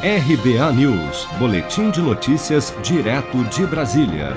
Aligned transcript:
RBA 0.00 0.72
News, 0.74 1.26
Boletim 1.40 1.90
de 1.90 2.00
Notícias, 2.00 2.72
direto 2.84 3.42
de 3.46 3.66
Brasília. 3.66 4.36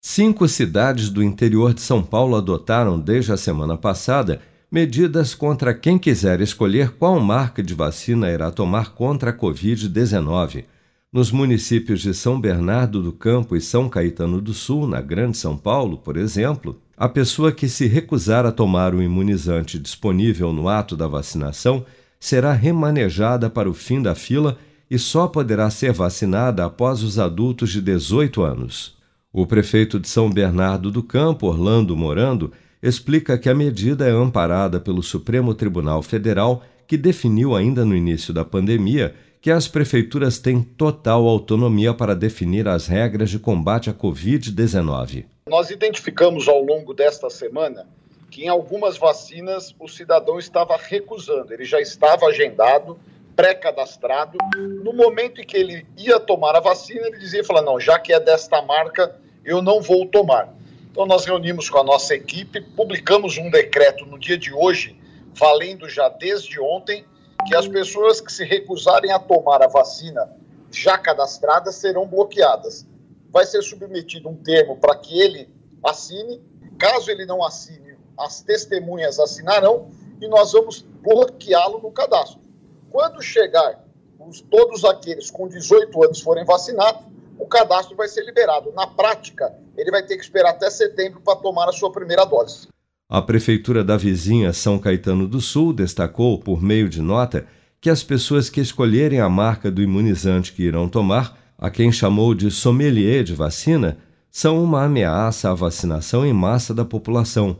Cinco 0.00 0.48
cidades 0.48 1.10
do 1.10 1.22
interior 1.22 1.74
de 1.74 1.82
São 1.82 2.02
Paulo 2.02 2.34
adotaram 2.34 2.98
desde 2.98 3.30
a 3.30 3.36
semana 3.36 3.76
passada 3.76 4.40
medidas 4.72 5.34
contra 5.34 5.74
quem 5.74 5.98
quiser 5.98 6.40
escolher 6.40 6.92
qual 6.92 7.20
marca 7.20 7.62
de 7.62 7.74
vacina 7.74 8.30
irá 8.30 8.50
tomar 8.50 8.94
contra 8.94 9.32
a 9.32 9.36
Covid-19. 9.36 10.64
Nos 11.12 11.30
municípios 11.30 12.00
de 12.00 12.14
São 12.14 12.40
Bernardo 12.40 13.02
do 13.02 13.12
Campo 13.12 13.54
e 13.54 13.60
São 13.60 13.86
Caetano 13.86 14.40
do 14.40 14.54
Sul, 14.54 14.88
na 14.88 15.02
Grande 15.02 15.36
São 15.36 15.58
Paulo, 15.58 15.98
por 15.98 16.16
exemplo, 16.16 16.80
a 16.96 17.06
pessoa 17.06 17.52
que 17.52 17.68
se 17.68 17.86
recusar 17.86 18.46
a 18.46 18.52
tomar 18.52 18.94
o 18.94 19.02
imunizante 19.02 19.78
disponível 19.78 20.54
no 20.54 20.70
ato 20.70 20.96
da 20.96 21.06
vacinação 21.06 21.84
será 22.18 22.54
remanejada 22.54 23.50
para 23.50 23.68
o 23.68 23.74
fim 23.74 24.00
da 24.00 24.14
fila 24.14 24.56
e 24.90 24.98
só 24.98 25.28
poderá 25.28 25.70
ser 25.70 25.92
vacinada 25.92 26.64
após 26.64 27.02
os 27.02 27.18
adultos 27.18 27.70
de 27.70 27.80
18 27.80 28.42
anos. 28.42 28.98
O 29.32 29.46
prefeito 29.46 30.00
de 30.00 30.08
São 30.08 30.28
Bernardo 30.28 30.90
do 30.90 31.02
Campo, 31.02 31.46
Orlando 31.46 31.96
Morando, 31.96 32.52
explica 32.82 33.38
que 33.38 33.48
a 33.48 33.54
medida 33.54 34.08
é 34.08 34.10
amparada 34.10 34.80
pelo 34.80 35.02
Supremo 35.02 35.54
Tribunal 35.54 36.02
Federal, 36.02 36.64
que 36.88 36.96
definiu 36.96 37.54
ainda 37.54 37.84
no 37.84 37.94
início 37.94 38.34
da 38.34 38.44
pandemia 38.44 39.14
que 39.40 39.50
as 39.50 39.68
prefeituras 39.68 40.38
têm 40.38 40.60
total 40.60 41.26
autonomia 41.26 41.94
para 41.94 42.14
definir 42.14 42.66
as 42.66 42.86
regras 42.86 43.30
de 43.30 43.38
combate 43.38 43.88
à 43.88 43.94
Covid-19. 43.94 45.24
Nós 45.48 45.70
identificamos 45.70 46.48
ao 46.48 46.62
longo 46.62 46.92
desta 46.92 47.30
semana 47.30 47.86
que 48.30 48.44
em 48.44 48.48
algumas 48.48 48.98
vacinas 48.98 49.74
o 49.78 49.88
cidadão 49.88 50.38
estava 50.38 50.76
recusando, 50.76 51.52
ele 51.52 51.64
já 51.64 51.80
estava 51.80 52.26
agendado 52.26 52.98
pré-cadastrado. 53.40 54.36
No 54.84 54.92
momento 54.92 55.40
em 55.40 55.46
que 55.46 55.56
ele 55.56 55.86
ia 55.96 56.20
tomar 56.20 56.54
a 56.56 56.60
vacina, 56.60 57.06
ele 57.06 57.18
dizia, 57.18 57.42
fala, 57.42 57.62
não, 57.62 57.80
já 57.80 57.98
que 57.98 58.12
é 58.12 58.20
desta 58.20 58.60
marca, 58.60 59.18
eu 59.42 59.62
não 59.62 59.80
vou 59.80 60.06
tomar. 60.06 60.52
Então 60.90 61.06
nós 61.06 61.24
reunimos 61.24 61.70
com 61.70 61.78
a 61.78 61.84
nossa 61.84 62.14
equipe, 62.14 62.60
publicamos 62.60 63.38
um 63.38 63.50
decreto 63.50 64.04
no 64.04 64.18
dia 64.18 64.36
de 64.36 64.52
hoje, 64.52 64.94
valendo 65.32 65.88
já 65.88 66.10
desde 66.10 66.60
ontem, 66.60 67.06
que 67.46 67.56
as 67.56 67.66
pessoas 67.66 68.20
que 68.20 68.30
se 68.30 68.44
recusarem 68.44 69.10
a 69.10 69.18
tomar 69.18 69.62
a 69.62 69.68
vacina 69.68 70.30
já 70.70 70.98
cadastradas 70.98 71.76
serão 71.76 72.06
bloqueadas. 72.06 72.86
Vai 73.30 73.46
ser 73.46 73.62
submetido 73.62 74.28
um 74.28 74.36
termo 74.36 74.76
para 74.76 74.94
que 74.96 75.18
ele 75.18 75.48
assine. 75.82 76.42
Caso 76.78 77.10
ele 77.10 77.24
não 77.24 77.42
assine, 77.42 77.96
as 78.18 78.42
testemunhas 78.42 79.18
assinarão 79.18 79.90
e 80.20 80.28
nós 80.28 80.52
vamos 80.52 80.82
bloqueá-lo 80.82 81.80
no 81.80 81.90
cadastro. 81.90 82.49
Quando 82.90 83.22
chegar 83.22 83.84
os, 84.18 84.40
todos 84.40 84.84
aqueles 84.84 85.30
com 85.30 85.48
18 85.48 86.04
anos 86.04 86.20
forem 86.20 86.44
vacinados, 86.44 87.02
o 87.38 87.46
cadastro 87.46 87.96
vai 87.96 88.08
ser 88.08 88.24
liberado. 88.24 88.72
Na 88.72 88.86
prática, 88.86 89.54
ele 89.76 89.90
vai 89.90 90.02
ter 90.04 90.16
que 90.16 90.22
esperar 90.22 90.50
até 90.50 90.68
setembro 90.68 91.20
para 91.20 91.36
tomar 91.36 91.68
a 91.68 91.72
sua 91.72 91.90
primeira 91.90 92.24
dose. 92.24 92.68
A 93.08 93.22
Prefeitura 93.22 93.82
da 93.82 93.96
vizinha 93.96 94.52
São 94.52 94.78
Caetano 94.78 95.26
do 95.26 95.40
Sul 95.40 95.72
destacou, 95.72 96.38
por 96.38 96.62
meio 96.62 96.88
de 96.88 97.00
nota, 97.00 97.46
que 97.80 97.88
as 97.88 98.02
pessoas 98.02 98.50
que 98.50 98.60
escolherem 98.60 99.20
a 99.20 99.28
marca 99.28 99.70
do 99.70 99.82
imunizante 99.82 100.52
que 100.52 100.62
irão 100.62 100.88
tomar, 100.88 101.38
a 101.56 101.70
quem 101.70 101.90
chamou 101.90 102.34
de 102.34 102.50
sommelier 102.50 103.24
de 103.24 103.34
vacina, 103.34 103.98
são 104.30 104.62
uma 104.62 104.84
ameaça 104.84 105.50
à 105.50 105.54
vacinação 105.54 106.24
em 106.24 106.32
massa 106.32 106.74
da 106.74 106.84
população. 106.84 107.58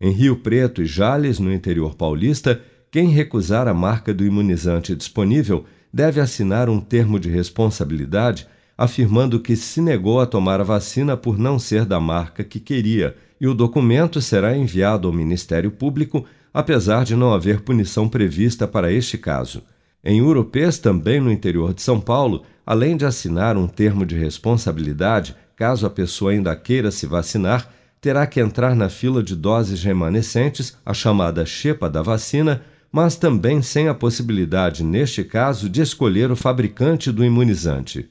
Em 0.00 0.10
Rio 0.10 0.36
Preto 0.36 0.82
e 0.82 0.86
Jales, 0.86 1.38
no 1.38 1.52
interior 1.52 1.94
paulista, 1.94 2.60
quem 2.90 3.08
recusar 3.08 3.68
a 3.68 3.74
marca 3.74 4.12
do 4.12 4.24
imunizante 4.24 4.94
disponível 4.94 5.64
deve 5.92 6.20
assinar 6.20 6.68
um 6.68 6.80
termo 6.80 7.18
de 7.18 7.28
responsabilidade 7.28 8.46
afirmando 8.80 9.38
que 9.38 9.56
se 9.56 9.78
negou 9.78 10.22
a 10.22 10.26
tomar 10.26 10.58
a 10.58 10.64
vacina 10.64 11.14
por 11.14 11.38
não 11.38 11.58
ser 11.58 11.84
da 11.84 12.00
marca 12.00 12.42
que 12.42 12.58
queria, 12.58 13.14
e 13.38 13.46
o 13.46 13.52
documento 13.52 14.22
será 14.22 14.56
enviado 14.56 15.06
ao 15.06 15.12
Ministério 15.12 15.70
Público, 15.70 16.24
apesar 16.52 17.04
de 17.04 17.14
não 17.14 17.34
haver 17.34 17.60
punição 17.60 18.08
prevista 18.08 18.66
para 18.66 18.90
este 18.90 19.18
caso. 19.18 19.62
Em 20.02 20.22
Urupês, 20.22 20.78
também 20.78 21.20
no 21.20 21.30
interior 21.30 21.74
de 21.74 21.82
São 21.82 22.00
Paulo, 22.00 22.42
além 22.64 22.96
de 22.96 23.04
assinar 23.04 23.54
um 23.54 23.68
termo 23.68 24.06
de 24.06 24.16
responsabilidade, 24.16 25.36
caso 25.54 25.84
a 25.84 25.90
pessoa 25.90 26.30
ainda 26.30 26.56
queira 26.56 26.90
se 26.90 27.04
vacinar, 27.04 27.70
terá 28.00 28.26
que 28.26 28.40
entrar 28.40 28.74
na 28.74 28.88
fila 28.88 29.22
de 29.22 29.36
doses 29.36 29.82
remanescentes, 29.84 30.74
a 30.86 30.94
chamada 30.94 31.44
chepa 31.44 31.90
da 31.90 32.00
vacina, 32.00 32.62
mas 32.92 33.16
também 33.16 33.62
sem 33.62 33.88
a 33.88 33.94
possibilidade, 33.94 34.82
neste 34.82 35.22
caso, 35.24 35.68
de 35.68 35.80
escolher 35.80 36.30
o 36.30 36.36
fabricante 36.36 37.12
do 37.12 37.24
imunizante. 37.24 38.08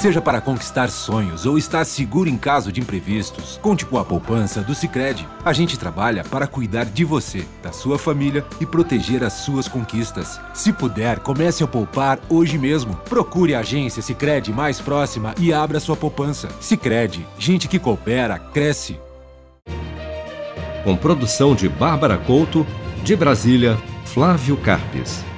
Seja 0.00 0.22
para 0.22 0.40
conquistar 0.40 0.88
sonhos 0.88 1.44
ou 1.44 1.58
estar 1.58 1.84
seguro 1.84 2.26
em 2.26 2.38
caso 2.38 2.72
de 2.72 2.80
imprevistos, 2.80 3.58
conte 3.60 3.84
com 3.84 3.98
a 3.98 4.04
poupança 4.04 4.62
do 4.62 4.74
Sicredi. 4.74 5.28
A 5.44 5.52
gente 5.52 5.78
trabalha 5.78 6.24
para 6.24 6.46
cuidar 6.46 6.86
de 6.86 7.04
você, 7.04 7.44
da 7.62 7.70
sua 7.70 7.98
família 7.98 8.42
e 8.58 8.64
proteger 8.64 9.22
as 9.22 9.34
suas 9.34 9.68
conquistas. 9.68 10.40
Se 10.54 10.72
puder, 10.72 11.18
comece 11.18 11.62
a 11.62 11.66
poupar 11.66 12.18
hoje 12.30 12.56
mesmo. 12.56 12.96
Procure 13.10 13.54
a 13.54 13.60
agência 13.60 14.00
Sicredi 14.00 14.50
mais 14.54 14.80
próxima 14.80 15.34
e 15.38 15.52
abra 15.52 15.78
sua 15.78 15.96
poupança. 15.96 16.48
Sicredi, 16.62 17.26
gente 17.38 17.68
que 17.68 17.78
coopera 17.78 18.38
cresce. 18.38 18.98
Com 20.82 20.96
produção 20.96 21.54
de 21.54 21.68
Bárbara 21.68 22.16
Couto, 22.16 22.66
de 23.04 23.14
Brasília, 23.14 23.76
Flávio 24.12 24.56
Carpes. 24.56 25.29